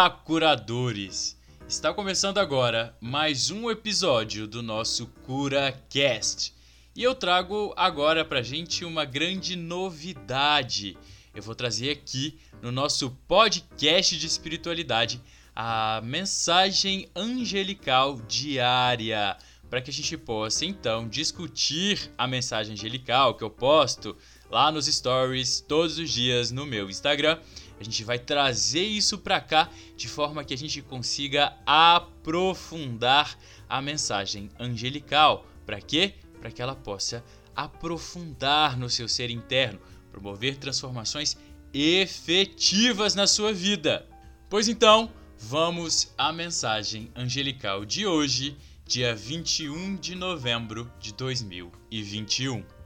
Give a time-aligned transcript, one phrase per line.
[0.00, 1.36] Olá, curadores!
[1.68, 6.54] Está começando agora mais um episódio do nosso CuraCast.
[6.96, 10.96] E eu trago agora pra gente uma grande novidade.
[11.34, 15.20] Eu vou trazer aqui no nosso podcast de espiritualidade
[15.54, 19.36] a mensagem angelical diária,
[19.68, 24.16] para que a gente possa então discutir a mensagem angelical que eu posto
[24.50, 27.38] lá nos stories todos os dias no meu Instagram.
[27.80, 33.80] A gente vai trazer isso para cá de forma que a gente consiga aprofundar a
[33.80, 35.46] mensagem angelical.
[35.64, 36.12] Para quê?
[36.38, 37.24] Para que ela possa
[37.56, 39.80] aprofundar no seu ser interno,
[40.12, 41.38] promover transformações
[41.72, 44.06] efetivas na sua vida.
[44.50, 52.79] Pois então, vamos à mensagem angelical de hoje, dia 21 de novembro de 2021.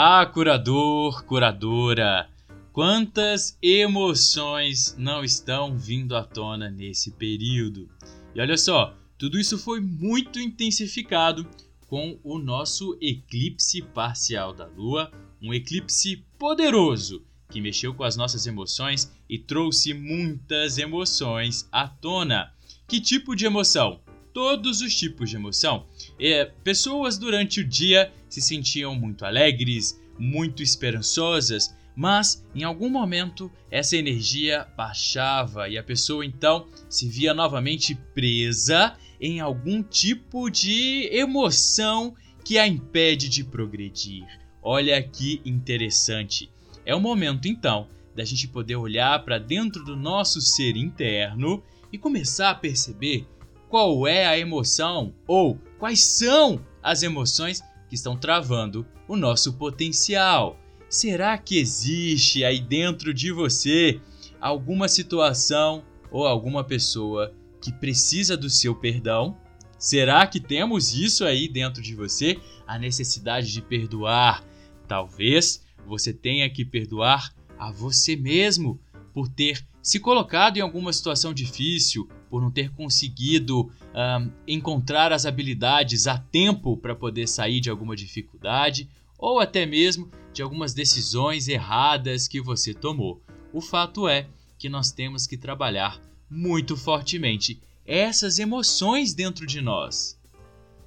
[0.00, 2.30] Ah, curador, curadora,
[2.72, 7.90] quantas emoções não estão vindo à tona nesse período?
[8.32, 11.44] E olha só, tudo isso foi muito intensificado
[11.88, 15.10] com o nosso eclipse parcial da Lua,
[15.42, 22.52] um eclipse poderoso que mexeu com as nossas emoções e trouxe muitas emoções à tona.
[22.86, 23.98] Que tipo de emoção?
[24.32, 25.86] Todos os tipos de emoção.
[26.18, 33.50] É, pessoas durante o dia se sentiam muito alegres, muito esperançosas, mas em algum momento
[33.70, 41.08] essa energia baixava e a pessoa então se via novamente presa em algum tipo de
[41.12, 44.24] emoção que a impede de progredir.
[44.62, 46.50] Olha que interessante.
[46.86, 51.62] É o momento então da gente poder olhar para dentro do nosso ser interno
[51.92, 53.26] e começar a perceber
[53.68, 60.58] qual é a emoção ou quais são as emoções que estão travando o nosso potencial.
[60.88, 64.00] Será que existe aí dentro de você
[64.40, 69.36] alguma situação ou alguma pessoa que precisa do seu perdão?
[69.78, 72.38] Será que temos isso aí dentro de você?
[72.66, 74.44] A necessidade de perdoar.
[74.86, 78.80] Talvez você tenha que perdoar a você mesmo
[79.12, 85.26] por ter se colocado em alguma situação difícil, por não ter conseguido um, encontrar as
[85.26, 91.48] habilidades a tempo para poder sair de alguma dificuldade ou até mesmo de algumas decisões
[91.48, 93.20] erradas que você tomou.
[93.52, 94.28] O fato é
[94.58, 96.00] que nós temos que trabalhar
[96.30, 100.18] muito fortemente essas emoções dentro de nós.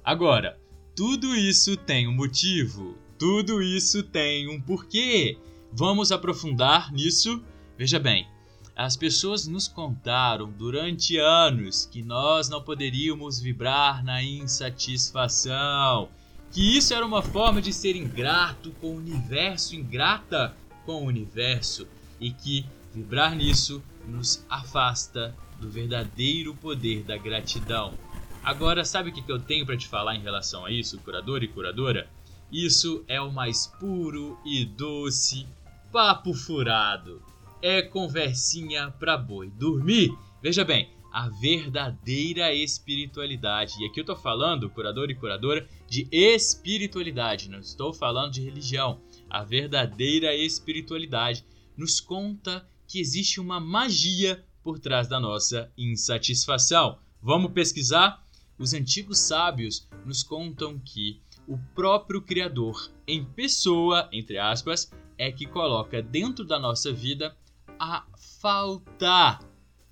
[0.04, 0.58] Agora,
[0.94, 5.38] tudo isso tem um motivo, tudo isso tem um porquê.
[5.72, 7.42] Vamos aprofundar nisso?
[7.76, 8.26] Veja bem,
[8.74, 16.08] as pessoas nos contaram durante anos que nós não poderíamos vibrar na insatisfação,
[16.50, 20.56] que isso era uma forma de ser ingrato com o universo, ingrata
[20.86, 21.86] com o universo,
[22.20, 27.94] e que vibrar nisso nos afasta do verdadeiro poder da gratidão.
[28.42, 31.48] Agora, sabe o que eu tenho para te falar em relação a isso, curador e
[31.48, 32.08] curadora?
[32.50, 35.46] Isso é o mais puro e doce
[35.92, 37.22] papo furado
[37.62, 40.12] é conversinha pra boi dormir.
[40.42, 43.74] Veja bem, a verdadeira espiritualidade.
[43.80, 49.00] E aqui eu tô falando, curador e curadora, de espiritualidade, não estou falando de religião.
[49.30, 51.44] A verdadeira espiritualidade
[51.76, 56.98] nos conta que existe uma magia por trás da nossa insatisfação.
[57.20, 58.26] Vamos pesquisar?
[58.58, 65.46] Os antigos sábios nos contam que o próprio Criador, em pessoa, entre aspas, é que
[65.46, 67.36] coloca dentro da nossa vida
[67.82, 68.04] a
[68.40, 69.40] falta.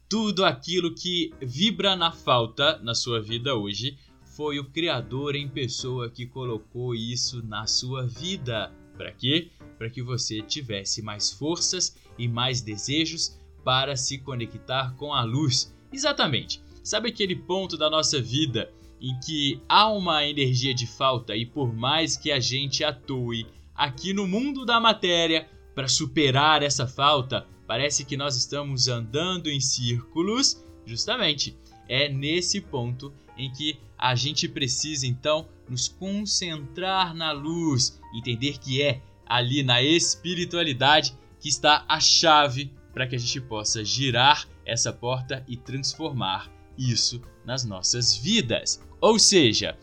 [0.08, 3.98] Tudo aquilo que vibra na falta na sua vida hoje
[4.36, 8.72] foi o Criador em pessoa que colocou isso na sua vida.
[8.96, 9.50] Para quê?
[9.76, 15.74] Para que você tivesse mais forças e mais desejos para se conectar com a luz.
[15.92, 16.62] Exatamente.
[16.84, 21.74] Sabe aquele ponto da nossa vida em que há uma energia de falta e por
[21.74, 28.04] mais que a gente atue aqui no mundo da matéria para superar essa falta, Parece
[28.04, 31.56] que nós estamos andando em círculos, justamente.
[31.88, 38.82] É nesse ponto em que a gente precisa então nos concentrar na luz, entender que
[38.82, 44.92] é ali na espiritualidade que está a chave para que a gente possa girar essa
[44.92, 48.84] porta e transformar isso nas nossas vidas.
[49.00, 49.78] Ou seja,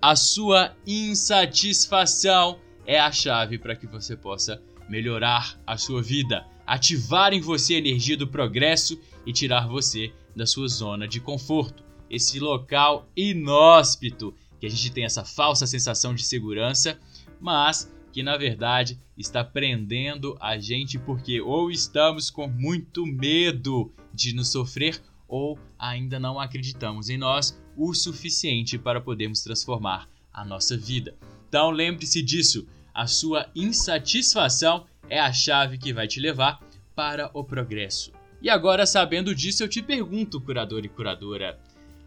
[0.00, 7.32] a sua insatisfação é a chave para que você possa melhorar a sua vida ativar
[7.32, 12.38] em você a energia do progresso e tirar você da sua zona de conforto, esse
[12.38, 16.98] local inóspito que a gente tem essa falsa sensação de segurança,
[17.40, 24.34] mas que na verdade está prendendo a gente porque ou estamos com muito medo de
[24.34, 30.76] nos sofrer ou ainda não acreditamos em nós o suficiente para podermos transformar a nossa
[30.76, 31.16] vida.
[31.48, 36.58] Então lembre-se disso, a sua insatisfação é a chave que vai te levar
[36.94, 38.12] para o progresso.
[38.40, 41.58] E agora, sabendo disso, eu te pergunto, curador e curadora,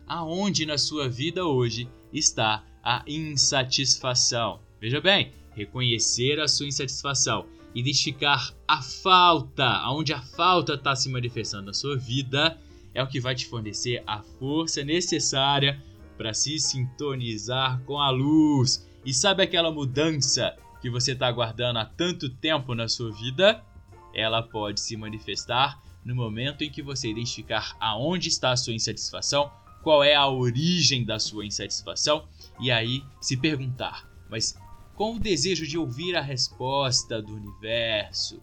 [0.08, 4.60] aonde na sua vida hoje está a insatisfação?
[4.80, 11.66] Veja bem, reconhecer a sua insatisfação, identificar a falta, aonde a falta está se manifestando
[11.66, 12.58] na sua vida,
[12.94, 15.82] é o que vai te fornecer a força necessária
[16.18, 18.88] para se sintonizar com a luz.
[19.06, 23.64] E sabe aquela mudança que você está aguardando há tanto tempo na sua vida?
[24.14, 29.52] Ela pode se manifestar no momento em que você identificar aonde está a sua insatisfação,
[29.84, 32.28] qual é a origem da sua insatisfação
[32.60, 34.58] e aí se perguntar: mas
[34.96, 38.42] com o desejo de ouvir a resposta do universo.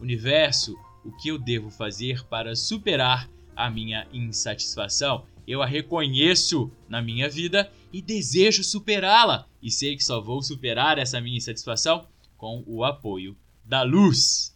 [0.00, 5.24] Universo, o que eu devo fazer para superar a minha insatisfação?
[5.48, 10.98] Eu a reconheço na minha vida e desejo superá-la, e sei que só vou superar
[10.98, 12.06] essa minha insatisfação
[12.36, 13.34] com o apoio
[13.64, 14.54] da luz.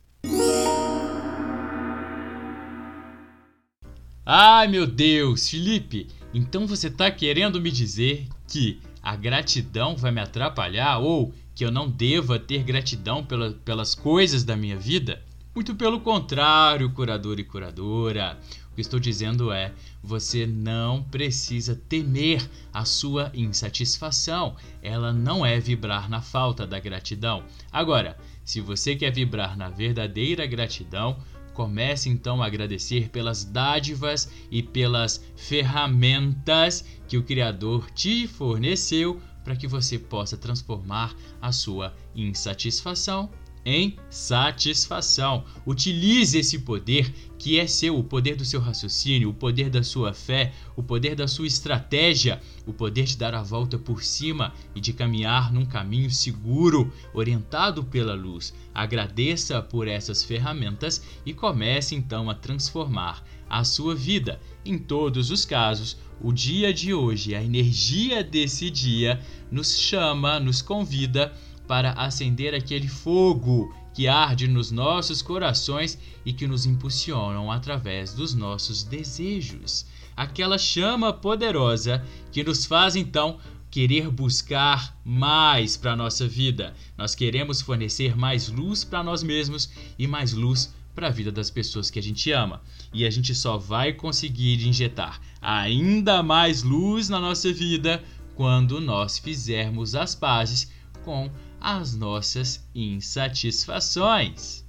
[4.27, 10.21] Ai meu Deus, Felipe, então você está querendo me dizer que a gratidão vai me
[10.21, 15.25] atrapalhar ou que eu não deva ter gratidão pela, pelas coisas da minha vida?
[15.53, 18.39] Muito pelo contrário, curador e curadora.
[18.71, 24.55] O que estou dizendo é: você não precisa temer a sua insatisfação.
[24.81, 27.43] Ela não é vibrar na falta da gratidão.
[27.73, 31.17] Agora, se você quer vibrar na verdadeira gratidão,
[31.53, 39.57] Comece então a agradecer pelas dádivas e pelas ferramentas que o Criador te forneceu para
[39.57, 43.29] que você possa transformar a sua insatisfação
[43.65, 45.45] em satisfação.
[45.67, 50.13] Utilize esse poder que é seu, o poder do seu raciocínio, o poder da sua
[50.13, 54.81] fé, o poder da sua estratégia, o poder de dar a volta por cima e
[54.81, 58.53] de caminhar num caminho seguro, orientado pela luz.
[58.75, 64.39] Agradeça por essas ferramentas e comece então a transformar a sua vida.
[64.65, 69.19] Em todos os casos, o dia de hoje, a energia desse dia
[69.51, 71.33] nos chama, nos convida
[71.71, 75.97] para acender aquele fogo que arde nos nossos corações
[76.27, 79.87] e que nos impulsionam através dos nossos desejos.
[80.17, 83.39] Aquela chama poderosa que nos faz então
[83.71, 86.75] querer buscar mais para a nossa vida.
[86.99, 91.51] Nós queremos fornecer mais luz para nós mesmos e mais luz para a vida das
[91.51, 92.61] pessoas que a gente ama.
[92.93, 98.03] E a gente só vai conseguir injetar ainda mais luz na nossa vida
[98.35, 100.69] quando nós fizermos as pazes
[101.05, 104.65] com as nossas insatisfações.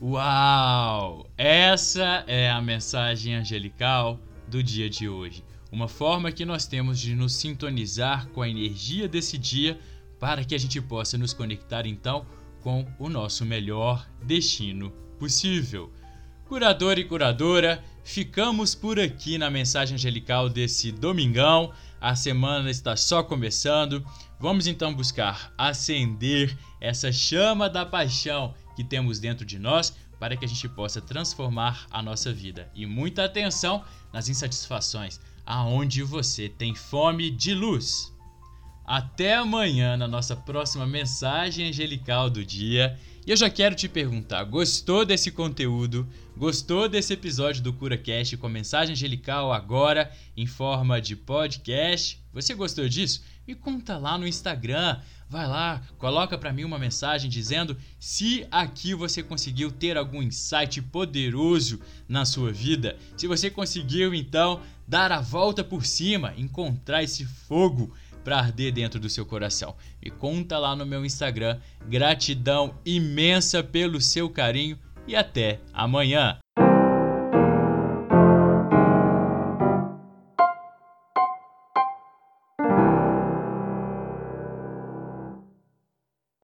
[0.00, 1.30] Uau!
[1.36, 4.18] Essa é a mensagem angelical
[4.48, 5.44] do dia de hoje.
[5.70, 9.78] Uma forma que nós temos de nos sintonizar com a energia desse dia
[10.18, 12.26] para que a gente possa nos conectar então
[12.62, 15.92] com o nosso melhor destino possível.
[16.46, 21.72] Curador e curadora, ficamos por aqui na mensagem angelical desse domingão.
[22.02, 24.04] A semana está só começando.
[24.40, 30.44] Vamos então buscar acender essa chama da paixão que temos dentro de nós para que
[30.44, 32.68] a gente possa transformar a nossa vida.
[32.74, 38.11] E muita atenção nas insatisfações, aonde você tem fome de luz.
[38.84, 42.98] Até amanhã na nossa próxima mensagem angelical do dia.
[43.24, 46.08] E eu já quero te perguntar: gostou desse conteúdo?
[46.36, 52.20] Gostou desse episódio do CuraCast com a mensagem angelical agora em forma de podcast?
[52.32, 53.22] Você gostou disso?
[53.46, 54.98] Me conta lá no Instagram.
[55.28, 60.82] Vai lá, coloca para mim uma mensagem dizendo se aqui você conseguiu ter algum insight
[60.82, 62.98] poderoso na sua vida.
[63.16, 69.00] Se você conseguiu então dar a volta por cima, encontrar esse fogo para arder dentro
[69.00, 69.74] do seu coração.
[70.02, 71.58] Me conta lá no meu Instagram.
[71.86, 76.41] Gratidão imensa pelo seu carinho e até amanhã.